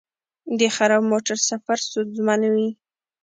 د 0.59 0.61
خراب 0.75 1.03
موټر 1.11 1.37
سفر 1.49 1.77
ستونزمن 1.87 2.41
وي. 2.53 2.69